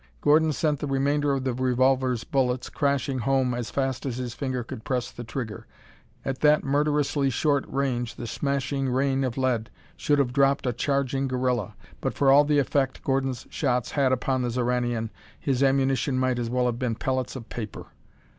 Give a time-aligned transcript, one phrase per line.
[0.19, 4.63] Gordon sent the remainder of the revolver's bullets crashing home as fast as his finger
[4.63, 5.67] could press the trigger.
[6.25, 11.27] At that murderously short range the smashing rain of lead should have dropped a charging
[11.27, 11.75] gorilla.
[11.99, 16.49] But for all the effect Gordon's shots had upon the Xoranian, his ammunition might as
[16.49, 17.85] well have been pellets of paper.